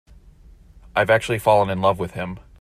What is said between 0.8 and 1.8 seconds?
I've actually fallen in